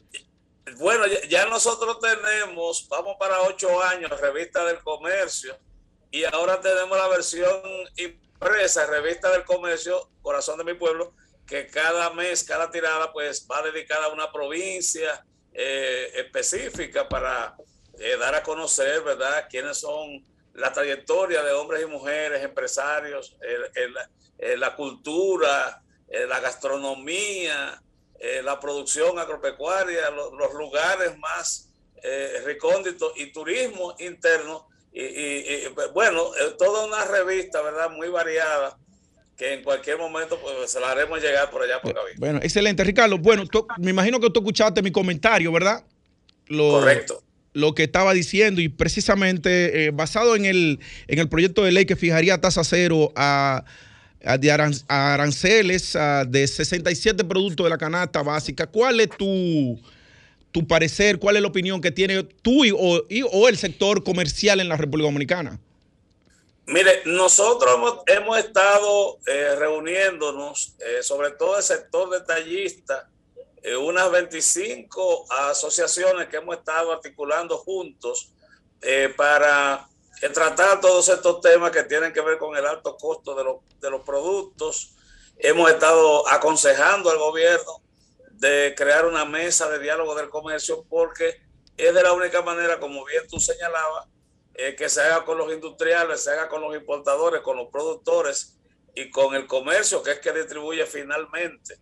[0.79, 5.57] Bueno, ya, nosotros tenemos, vamos para ocho años, Revista del Comercio,
[6.11, 7.61] y ahora tenemos la versión
[8.39, 11.13] impresa, Revista del Comercio, Corazón de mi Pueblo,
[11.45, 17.55] que cada mes, cada tirada, pues va dedicada a una provincia, eh, específica para
[17.97, 20.23] eh, dar a conocer, ¿verdad?, quiénes son
[20.53, 23.37] la trayectoria de hombres y mujeres, empresarios,
[24.39, 27.79] la cultura, la gastronomía,
[28.43, 31.69] la producción agropecuaria, los, lugares más
[32.03, 34.67] eh, recónditos y turismo interno.
[34.99, 38.77] Y, y, bueno, toda una revista, ¿verdad?, muy variada
[39.37, 42.13] que en cualquier momento pues, se la haremos llegar por allá por Gaby.
[42.17, 42.83] Bueno, excelente.
[42.83, 43.43] Ricardo, bueno,
[43.77, 45.83] me imagino que tú escuchaste mi comentario, ¿verdad?
[46.47, 47.21] Lo, Correcto.
[47.53, 51.85] Lo que estaba diciendo y precisamente eh, basado en el, en el proyecto de ley
[51.85, 53.63] que fijaría tasa cero a,
[54.39, 59.79] de aranceles de 67 productos de la canasta básica, ¿cuál es tu,
[60.57, 64.67] tu parecer, cuál es la opinión que tiene tú y, o, el sector comercial en
[64.67, 65.59] la República Dominicana?
[66.65, 73.07] Mire, nosotros hemos, estado eh, reuniéndonos, eh, sobre todo el sector detallista,
[73.61, 78.31] eh, unas 25 asociaciones que hemos estado articulando juntos
[79.15, 79.87] para
[80.33, 83.43] tratar todos estos temas que tienen que ver con el alto costo de,
[83.79, 84.91] de los productos.
[85.37, 87.86] Hemos estado aconsejando al gobierno
[88.37, 91.41] de crear una mesa de diálogo del comercio porque
[91.75, 94.07] es de la única manera, como bien tú señalabas,
[94.53, 98.57] eh, que se haga con los industriales, se haga con los importadores, con los productores
[98.95, 101.79] y con el comercio, que es que distribuye finalmente.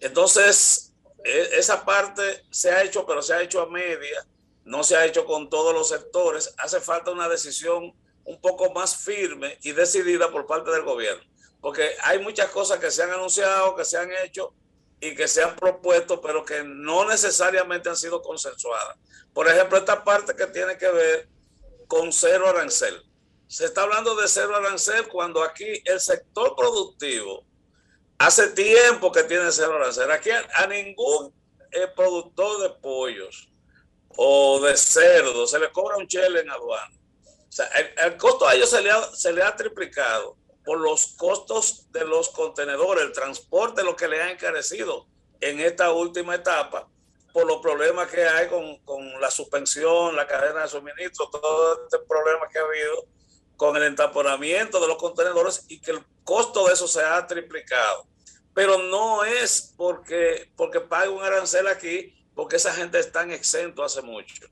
[0.00, 0.92] Entonces,
[1.24, 4.26] e, esa parte se ha hecho, pero se ha hecho a media,
[4.64, 6.54] no se ha hecho con todos los sectores.
[6.58, 7.92] Hace falta una decisión
[8.24, 11.22] un poco más firme y decidida por parte del gobierno,
[11.60, 14.54] porque hay muchas cosas que se han anunciado, que se han hecho
[15.00, 18.96] y que se han propuesto, pero que no necesariamente han sido consensuadas.
[19.32, 21.28] Por ejemplo, esta parte que tiene que ver
[21.86, 23.02] con cero arancel.
[23.46, 27.46] Se está hablando de cero arancel cuando aquí el sector productivo
[28.18, 30.10] hace tiempo que tiene cero arancel.
[30.10, 31.32] Aquí a, ningún
[31.70, 33.48] eh, productor de pollos
[34.08, 36.94] o de cerdo se le cobra un chele en aduana.
[37.48, 40.36] O sea, el, costo a ellos se le, ha, se le ha triplicado
[40.68, 45.06] por los costos de los contenedores, el transporte, lo que le ha encarecido
[45.40, 46.86] en esta última etapa
[47.32, 51.98] por los problemas que hay con, con, la suspensión, la cadena de suministro, todo este
[52.00, 53.06] problema que ha habido
[53.56, 58.06] con el entaponamiento de los contenedores y que el costo de eso se ha triplicado.
[58.52, 63.82] Pero no es porque, porque pague un arancel aquí, porque esa gente está en exento
[63.82, 64.44] hace mucho.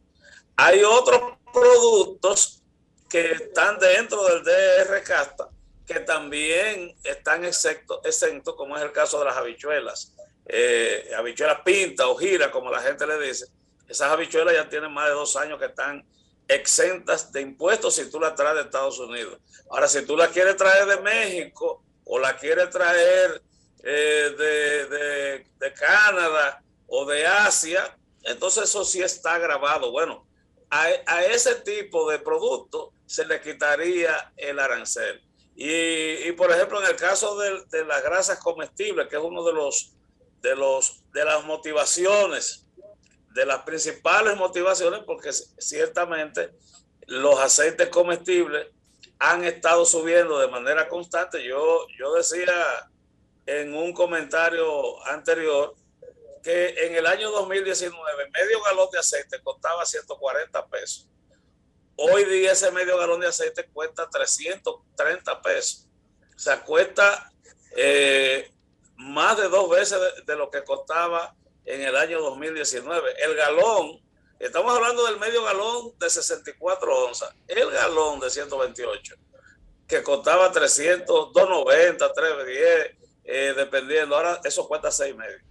[0.56, 2.62] Hay otros productos
[3.10, 5.50] que están dentro del DR Casta
[5.86, 10.12] que también están exentos, exento, como es el caso de las habichuelas
[10.48, 13.46] eh, habichuelas pinta o gira, como la gente le dice,
[13.88, 16.04] esas habichuelas ya tienen más de dos años que están
[16.48, 19.38] exentas de impuestos si tú las traes de Estados Unidos.
[19.68, 23.42] Ahora, si tú la quieres traer de México o la quieres traer
[23.82, 29.90] eh, de, de, Canadá o de Asia, entonces eso sí está grabado.
[29.90, 30.26] Bueno,
[30.70, 35.20] a, a ese tipo de producto se le quitaría el arancel.
[35.58, 39.54] Y, por ejemplo, en el caso de, de, las grasas comestibles, que es uno de
[39.54, 39.96] los
[40.42, 42.66] de, los, de las motivaciones,
[43.32, 46.52] de las principales motivaciones, porque ciertamente
[47.06, 48.68] los aceites comestibles
[49.18, 51.42] han estado subiendo de manera constante.
[51.42, 52.90] Yo, yo decía
[53.46, 55.74] en un comentario anterior
[56.42, 61.08] que en el año 2019 medio galón de aceite costaba 140 pesos.
[61.96, 65.88] Hoy día ese medio galón de aceite cuesta 330 pesos.
[66.34, 67.32] O sea, cuesta
[67.74, 68.52] eh,
[68.96, 73.14] más de dos veces de, lo que costaba en el año 2019.
[73.22, 74.00] El galón,
[74.38, 79.14] estamos hablando del medio galón de 64 onzas, el galón de 128,
[79.88, 85.42] que costaba 300, 290, 310, eh, dependiendo, ahora eso cuesta 6,5.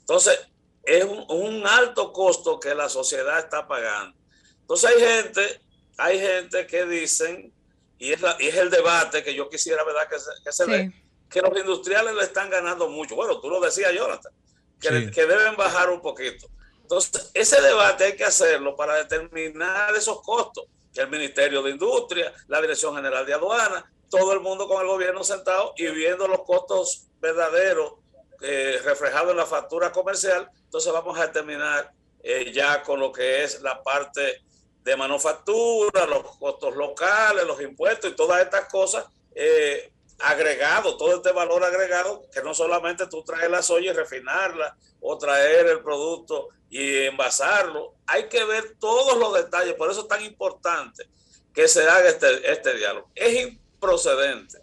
[0.00, 0.38] Entonces,
[0.82, 4.16] es un, alto costo que la sociedad está pagando.
[4.60, 5.60] Entonces hay gente,
[5.96, 7.52] hay gente que dicen,
[7.98, 10.08] y es, y es el debate que yo quisiera, ¿verdad?
[10.08, 10.92] Que se, que se ve,
[11.30, 13.14] que los industriales le están ganando mucho.
[13.14, 14.32] Bueno, tú lo decías, Jonathan,
[14.80, 16.48] que, que deben bajar un poquito.
[16.82, 20.66] Entonces, ese debate hay que hacerlo para determinar esos costos.
[20.92, 24.86] Que el Ministerio de Industria, la Dirección General de Aduana, todo el mundo con el
[24.86, 27.94] gobierno sentado y viendo los costos verdaderos
[28.42, 30.48] eh, reflejados en la factura comercial.
[30.64, 31.90] Entonces, vamos a determinar
[32.22, 34.44] eh, ya con lo que es la parte
[34.84, 41.32] de manufactura, los costos locales, los impuestos y todas estas cosas eh, agregado, todo este
[41.32, 46.48] valor agregado, que no solamente tú traes la soya y refinarla o traer el producto
[46.68, 51.08] y envasarlo, hay que ver todos los detalles, por eso es tan importante
[51.52, 53.10] que se haga este, este diálogo.
[53.14, 54.58] Es improcedente.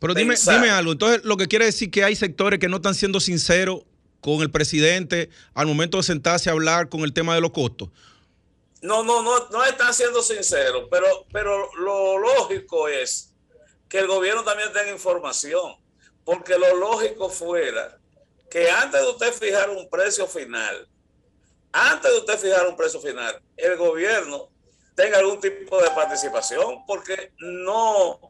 [0.00, 2.94] Pero dime, dime algo, entonces lo que quiere decir que hay sectores que no están
[2.94, 3.82] siendo sinceros
[4.20, 7.90] con el presidente al momento de sentarse a hablar con el tema de los costos.
[8.84, 13.34] No, no, no, no están siendo sinceros, pero, pero lo lógico es
[13.88, 15.74] que el gobierno también tenga información,
[16.22, 17.98] porque lo lógico fuera
[18.50, 20.86] que antes de usted fijar un precio final,
[21.72, 24.50] antes de usted fijar un precio final, el gobierno
[24.94, 28.20] tenga algún tipo de participación, porque no,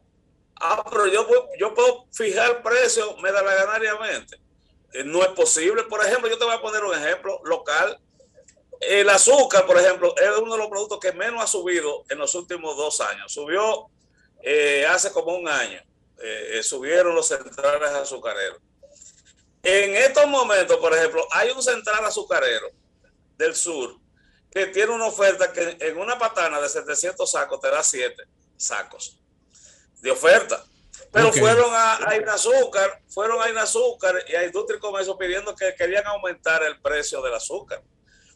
[0.61, 1.27] ah, pero yo,
[1.59, 4.37] yo puedo fijar precio me da la ganariamente.
[4.93, 5.83] Eh, no es posible.
[5.83, 7.99] Por ejemplo, yo te voy a poner un ejemplo local.
[8.81, 12.35] El azúcar, por ejemplo, es uno de los productos que menos ha subido en los
[12.35, 13.31] últimos dos años.
[13.31, 13.89] Subió
[14.41, 15.81] eh, hace como un año.
[16.21, 18.59] Eh, subieron los centrales azucareros.
[19.63, 22.69] En estos momentos, por ejemplo, hay un central azucarero
[23.37, 23.97] del sur
[24.51, 28.23] que tiene una oferta que en una patana de 700 sacos te da 7
[28.55, 29.19] sacos
[30.01, 30.63] de oferta.
[31.11, 35.73] Pero fueron a, a Inazúcar, fueron a Inazúcar y a Industria y Comercio pidiendo que
[35.75, 37.81] querían aumentar el precio del azúcar.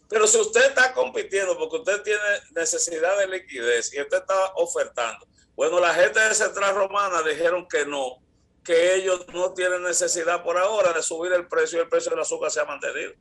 [0.10, 2.20] Pero si usted está compitiendo porque usted tiene
[2.52, 7.86] necesidad de liquidez y usted está ofertando, bueno, la gente de Central Romana dijeron que
[7.86, 8.18] no,
[8.64, 12.22] que ellos no tienen necesidad por ahora de subir el precio y el precio del
[12.22, 13.14] azúcar se ha mantenido.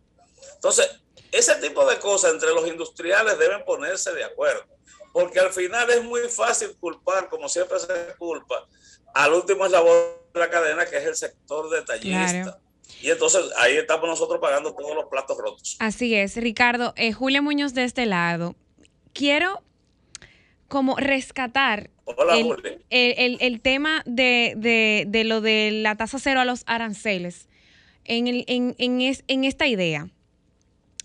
[0.54, 0.88] Entonces,
[1.30, 4.64] ese tipo de cosas entre los industriales deben ponerse de acuerdo,
[5.12, 8.66] porque al final es muy fácil culpar, como siempre se culpa,
[9.14, 12.58] al último eslabón de la cadena, que es el sector detallista.
[13.00, 15.76] Y entonces ahí estamos nosotros pagando todos los platos rotos.
[15.78, 16.94] Así es, Ricardo.
[16.96, 18.56] Eh, Julio Muñoz de este lado.
[19.12, 19.62] Quiero
[20.68, 21.90] como rescatar
[22.90, 27.48] el, tema de, lo de la tasa cero a los aranceles
[28.04, 30.08] en, en, en, esta idea.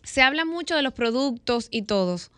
[0.03, 2.31] Se habla mucho de los productos y todos,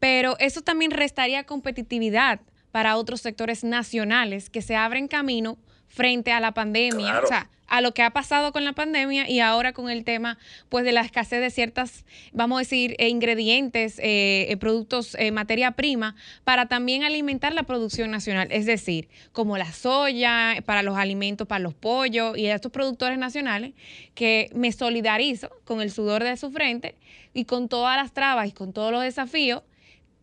[0.00, 2.40] pero eso también restaría competitividad
[2.72, 5.58] para otros sectores nacionales que se abren camino
[5.92, 7.20] frente a la pandemia.
[7.22, 10.38] O sea, a lo que ha pasado con la pandemia y ahora con el tema
[10.68, 15.70] pues de la escasez de ciertas, vamos a decir, eh, ingredientes, eh, eh, productos, materia
[15.70, 18.48] prima, para también alimentar la producción nacional.
[18.50, 23.72] Es decir, como la soya, para los alimentos, para los pollos y estos productores nacionales,
[24.14, 26.96] que me solidarizo con el sudor de su frente
[27.32, 29.62] y con todas las trabas y con todos los desafíos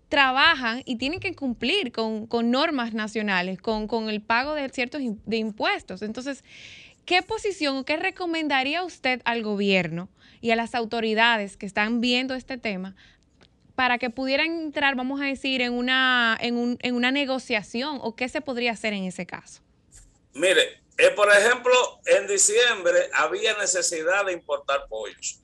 [0.10, 5.38] trabajan y tienen que cumplir con, normas nacionales, con, con, el pago de ciertos de
[5.38, 6.02] impuestos.
[6.02, 6.44] Entonces,
[7.10, 10.10] ¿Qué posición o qué recomendaría usted al gobierno
[10.42, 12.96] y a las autoridades que están viendo este tema
[13.74, 18.42] para que pudieran entrar, vamos a decir, en una, en, una negociación o qué se
[18.42, 19.64] podría hacer en ese caso?
[20.36, 21.74] Mire, eh, por ejemplo,
[22.06, 25.40] en diciembre había necesidad de importar pollos.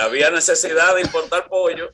[0.00, 1.90] Había necesidad de importar pollo,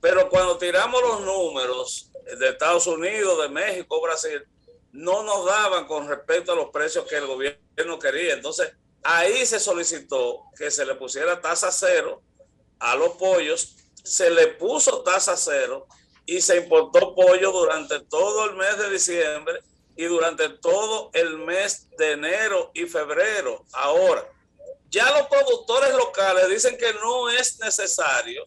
[0.00, 4.46] pero cuando tiramos los números de Estados Unidos, de México, Brasil,
[4.92, 8.34] no nos daban con respecto a los precios que el gobierno quería.
[8.34, 12.22] Entonces, ahí se solicitó que se le pusiera tasa cero
[12.78, 15.86] a los pollos, se le puso tasa cero
[16.24, 19.60] y se importó pollo durante todo el mes de diciembre
[19.96, 23.64] y durante todo el mes de enero y febrero.
[23.72, 24.28] Ahora,
[24.88, 28.46] ya los productores locales dicen que no es necesario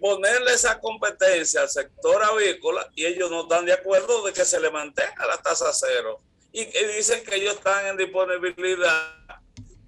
[0.00, 4.60] ponerle esa competencia al sector avícola y ellos no están de acuerdo de que se
[4.60, 6.20] le mantenga la tasa cero.
[6.52, 6.64] Y,
[6.96, 9.14] dicen que ellos están en disponibilidad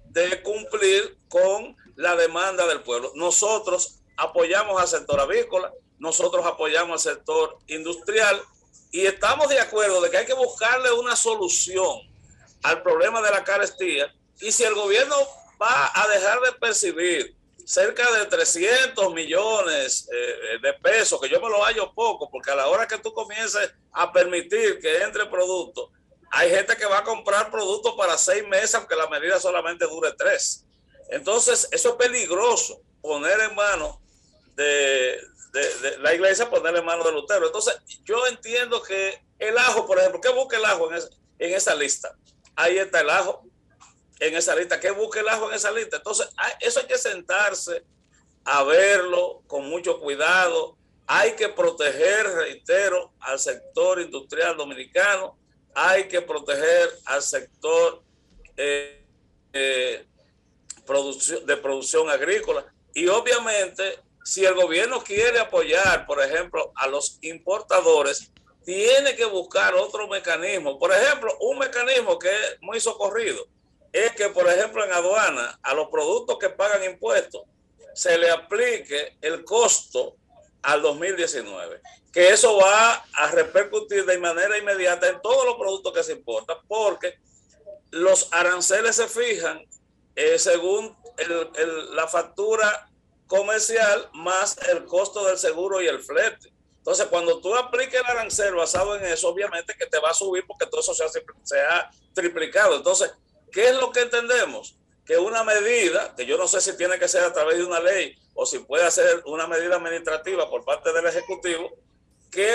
[0.05, 3.11] de cumplir con la demanda del pueblo.
[3.15, 8.41] Nosotros apoyamos al sector avícola, nosotros apoyamos al sector industrial
[8.91, 11.99] y estamos de acuerdo de que hay que buscarle una solución
[12.63, 15.15] al problema de la carestía Y si el gobierno
[15.61, 17.35] va a dejar de percibir
[17.71, 22.55] cerca de 300 millones eh, de pesos, que yo me lo hallo poco, porque a
[22.55, 25.89] la hora que tú comiences a permitir que entre productos,
[26.31, 30.11] hay gente que va a comprar productos para seis meses, aunque la medida solamente dure
[30.17, 30.65] tres.
[31.11, 33.99] Entonces, eso es peligroso, poner en manos
[34.55, 35.21] de,
[35.99, 37.45] la iglesia, poner en manos de Lutero.
[37.45, 41.01] Entonces, yo entiendo que el ajo, por ejemplo, ¿qué busca el ajo en,
[41.39, 42.13] en esa lista?
[42.53, 43.45] Ahí está el ajo
[44.21, 45.97] en esa lista, ¿qué busca el ajo en esa lista?
[45.97, 47.83] Entonces, eso hay que sentarse
[48.45, 50.77] a verlo con mucho cuidado.
[51.07, 55.37] Hay que proteger, reitero, al sector industrial dominicano
[55.73, 58.03] hay que proteger al sector
[58.57, 59.05] eh,
[59.53, 60.05] eh,
[61.45, 68.31] de producción agrícola y obviamente si el gobierno quiere apoyar, por ejemplo, a los importadores,
[68.63, 70.77] tiene que buscar otro mecanismo.
[70.77, 73.47] Por ejemplo, un mecanismo que es muy socorrido
[73.91, 77.43] es que, por ejemplo, en aduana, a los productos que pagan impuestos,
[77.93, 80.15] se le aplique el costo
[80.61, 81.81] al 2019
[82.11, 86.57] que eso va a repercutir de manera inmediata en todos los productos que se importan,
[86.67, 87.19] porque
[87.91, 89.65] los aranceles se fijan
[90.15, 90.95] eh, según
[91.93, 92.89] la factura
[93.27, 96.53] comercial más el costo del seguro y el flete.
[96.77, 100.45] Entonces, cuando tú apliques el arancel basado en eso, obviamente que te va a subir
[100.47, 101.07] porque todo eso se
[101.43, 102.75] se ha triplicado.
[102.75, 103.13] Entonces,
[103.51, 104.75] ¿qué es lo que entendemos?
[105.05, 107.79] Que una medida, que yo no sé si tiene que ser a través de una
[107.79, 111.71] ley o si puede ser una medida administrativa por parte del Ejecutivo,
[112.31, 112.53] que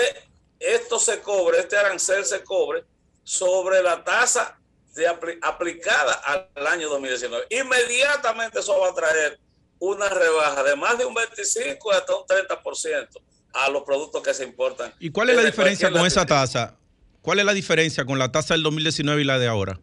[0.59, 2.83] esto se cobre, este arancel se cobre
[3.23, 4.57] sobre la tasa
[4.95, 5.07] de
[5.41, 7.45] aplicada al año 2019.
[7.51, 9.39] Inmediatamente eso va a traer
[9.79, 13.07] una rebaja de más de un 25 hasta un 30%
[13.53, 14.93] a los productos que se importan.
[14.99, 16.75] ¿Y cuál es la diferencia con esa tasa?
[17.21, 19.79] ¿Cuál es la diferencia con la tasa del 2019 y la de ahora?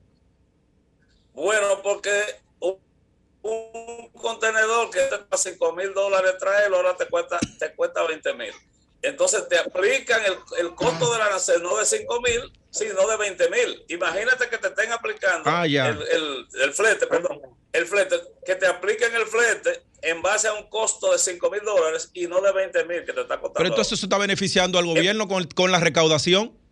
[1.35, 2.11] Bueno, porque
[2.61, 2.78] un,
[4.14, 8.53] contenedor que te 5 mil dólares traerlo, ahora te cuesta, te cuesta 20 mil.
[9.03, 10.22] Entonces te aplican
[10.59, 13.85] el, costo del arancel no de 5 mil, sino de 20 mil.
[13.89, 18.16] Imagínate que te estén aplicando ah, el, flete, perdón, el flete,
[18.47, 22.26] que te apliquen el flete en base a un costo de 5 mil dólares y
[22.26, 23.59] no de 20 mil que te está costando.
[23.59, 26.64] Pero entonces eso está beneficiando al gobierno con, con la recaudación.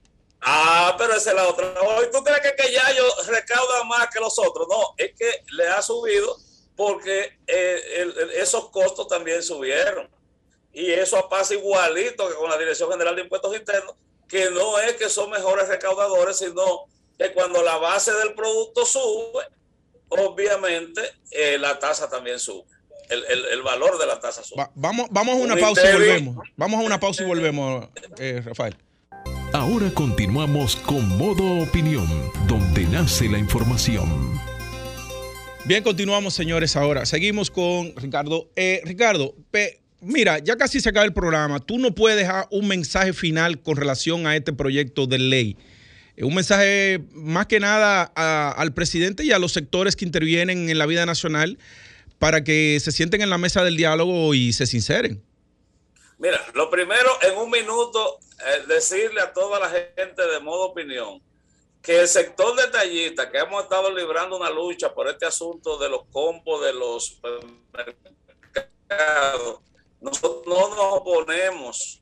[0.43, 1.73] Ah, pero esa es la otra.
[2.13, 4.67] ¿Tú crees que, que ya ellos recaudan más que los otros?
[4.69, 6.37] No, es que le ha subido
[6.77, 10.09] porque eh, esos costos también subieron
[10.73, 13.95] y eso pasa igualito que con la Dirección General de Impuestos Internos,
[14.29, 16.87] que no es que son mejores recaudadores, sino
[17.19, 19.47] que cuando la base del producto sube,
[20.09, 22.65] obviamente eh, la tasa también sube.
[23.09, 24.67] El, valor de la tasa sube.
[24.75, 26.49] vamos, vamos a una pausa y volvemos.
[26.57, 27.89] Vamos a una pausa y volvemos,
[28.19, 28.75] eh, Rafael.
[29.63, 32.09] Ahora continuamos con Modo Opinión,
[32.49, 34.09] donde nace la información.
[35.67, 36.75] Bien, continuamos, señores.
[36.75, 38.51] Ahora seguimos con Ricardo.
[38.57, 39.37] Eh, Ricardo,
[40.01, 41.61] mira, ya casi se acaba el programa.
[41.61, 45.57] Tú no puedes dejar un mensaje final con relación a este proyecto de ley.
[46.17, 50.77] Eh, un mensaje más que nada al presidente y a los sectores que intervienen en
[50.77, 51.57] la vida nacional
[52.19, 55.23] para que se sienten en la mesa del diálogo y se sinceren.
[56.19, 58.19] Mira, lo primero, en un minuto,
[58.67, 61.23] decirle a toda la gente de modo opinión
[61.83, 66.05] que el sector detallista, que hemos estado librando una lucha por este asunto de los
[66.13, 67.21] compos de los
[68.89, 69.61] mercados,
[70.01, 72.01] nosotros no nos oponemos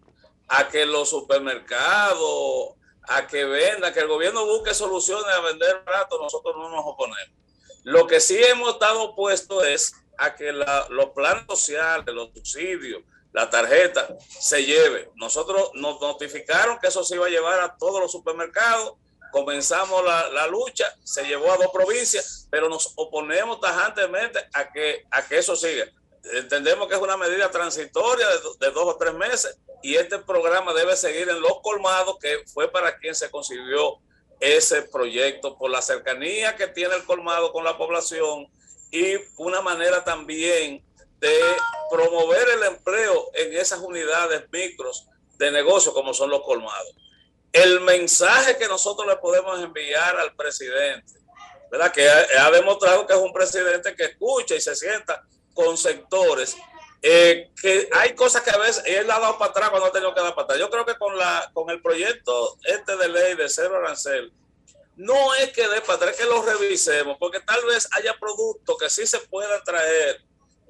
[0.49, 2.75] a que los supermercados,
[3.05, 7.39] a que venda, que el gobierno busque soluciones a vender barato, nosotros no nos oponemos.
[7.85, 13.03] Lo que sí hemos estado opuestos es a que los planes sociales, los subsidios,
[13.33, 15.11] la tarjeta se lleve.
[15.15, 18.95] Nosotros nos notificaron que eso se iba a llevar a todos los supermercados,
[19.31, 25.05] comenzamos la, la, lucha, se llevó a dos provincias, pero nos oponemos tajantemente a que,
[25.11, 25.87] a que eso siga
[26.23, 28.27] entendemos que es una medida transitoria
[28.59, 32.71] de, dos o tres meses y este programa debe seguir en los colmados, que fue
[32.71, 33.99] para quien se concibió
[34.39, 38.49] ese proyecto, por la cercanía que tiene el colmado con la población
[38.91, 40.85] y una manera también
[41.21, 41.41] de
[41.91, 45.07] promover el empleo en esas unidades micros
[45.39, 46.95] de negocio como son los colmados.
[47.53, 51.13] El mensaje que nosotros le podemos enviar al presidente,
[51.71, 51.93] ¿verdad?
[51.93, 56.57] Que ha, ha demostrado que es un presidente que escucha y se sienta con sectores
[57.03, 60.15] eh, que hay cosas que a veces él ha dado para atrás cuando ha tenido
[60.15, 60.59] que dar para atrás.
[60.59, 64.33] Yo creo que con, la, con el proyecto este de ley de cero arancel,
[64.97, 68.91] no es que dé para atrás, que lo revisemos, porque tal vez haya productos que
[68.91, 70.23] sí se puedan traer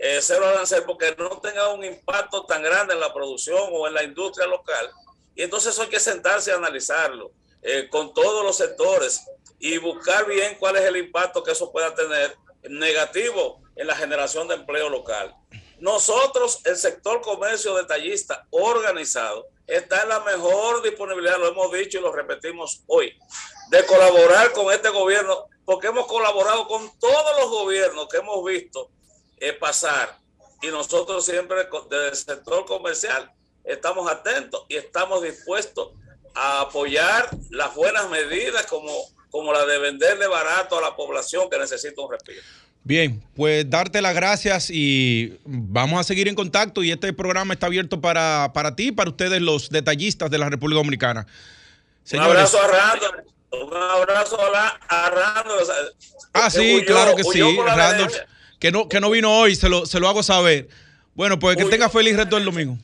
[0.02, 3.92] eh, cero arancel porque no tenga un impacto tan grande en la producción o en
[3.92, 4.90] la industria local.
[5.34, 9.22] Y entonces hay que sentarse a analizarlo eh, con todos los sectores
[9.58, 14.48] y buscar bien cuál es el impacto que eso pueda tener negativo en la generación
[14.48, 15.36] de empleo local.
[15.80, 22.00] Nosotros, el sector comercio detallista organizado, está en la mejor disponibilidad, lo hemos dicho y
[22.00, 23.14] lo repetimos hoy,
[23.68, 28.90] de colaborar con este gobierno, porque hemos colaborado con todos los gobiernos que hemos visto
[29.40, 30.18] eh, pasar
[30.62, 33.30] y nosotros siempre desde el sector comercial
[33.64, 35.90] estamos atentos y estamos dispuestos
[36.34, 38.92] a apoyar las buenas medidas como,
[39.30, 42.42] como la de venderle barato a la población que necesita un respiro.
[42.82, 47.66] Bien, pues darte las gracias y vamos a seguir en contacto y este programa está
[47.66, 51.26] abierto para, para ti, para ustedes los detallistas de la República Dominicana.
[52.12, 53.24] Un abrazo a Randall.
[53.52, 55.94] Un abrazo a Randall.
[56.32, 57.40] Ah, sí, claro que sí.
[57.40, 58.10] Randall,
[58.60, 60.68] que no, que no vino hoy, se lo, se lo hago saber.
[61.14, 62.78] Bueno, pues que tenga feliz resto el domingo.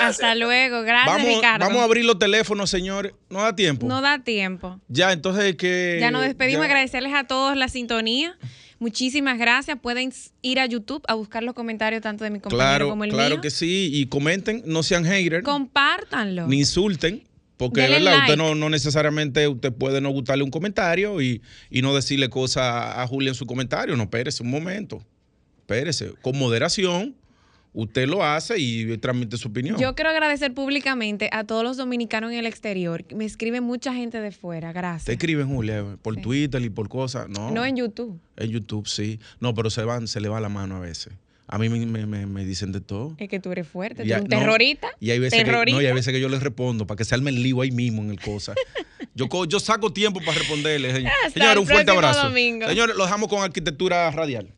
[0.00, 1.66] Hasta luego, gracias vamos, Ricardo.
[1.66, 3.12] Vamos a abrir los teléfonos, señores.
[3.30, 3.86] No da tiempo.
[3.86, 4.80] No da tiempo.
[4.88, 5.98] Ya, entonces que...
[6.00, 8.36] Ya nos despedimos, agradecerles a todos la sintonía.
[8.80, 9.78] Muchísimas gracias.
[9.80, 10.12] Pueden
[10.42, 13.22] ir a YouTube a buscar los comentarios tanto de mi compañero claro, como el claro
[13.22, 13.28] mío.
[13.36, 13.90] Claro que sí.
[13.92, 15.44] Y comenten, no sean haters.
[15.44, 16.48] Compártanlo.
[16.48, 17.22] Ni insulten.
[17.68, 18.10] Porque, Dele ¿verdad?
[18.18, 18.32] like.
[18.32, 22.64] Usted no, no necesariamente, usted puede no gustarle un comentario y, y no decirle cosas
[22.96, 23.96] a Julia en su comentario.
[23.96, 25.02] No, espérese un momento.
[25.60, 26.12] Espérese.
[26.22, 27.14] Con moderación,
[27.72, 29.78] usted lo hace y transmite su opinión.
[29.78, 33.04] Yo quiero agradecer públicamente a todos los dominicanos en el exterior.
[33.14, 34.72] Me escribe mucha gente de fuera.
[34.72, 35.06] Gracias.
[35.06, 36.20] Te escriben, Julia, por Sí.
[36.22, 37.28] Twitter y por cosas.
[37.28, 38.20] No, No en YouTube.
[38.36, 39.18] En YouTube, sí.
[39.40, 41.12] No, pero se, van, se le va la mano a veces.
[41.46, 43.14] A mí me, me- me- me dicen de todo.
[43.18, 44.02] Es que tú eres fuerte.
[44.02, 44.88] Tú eres un no, terrorista.
[44.98, 45.76] y hay veces que, terrorista.
[45.76, 47.70] no, y hay veces que yo les respondo para que se arme el lío ahí
[47.70, 48.54] mismo en el cosa.
[49.16, 50.92] Yo, yo saco tiempo para responderles.
[51.32, 52.24] Señores, un fuerte abrazo.
[52.24, 52.66] domingo.
[52.66, 54.48] Señores, los dejamos con arquitectura radial.